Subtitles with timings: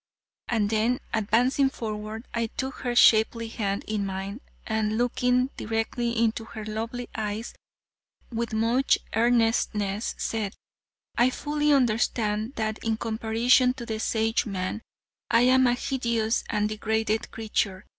[0.49, 6.43] And then, advancing forward, I took her shapely hand in mine, and, looking directly into
[6.43, 7.53] her lovely eyes
[8.31, 10.55] with much earnestness, said:
[11.19, 14.81] "I fully understand that in comparison to the Sage man,
[15.29, 17.85] I am a hideous and degraded creature.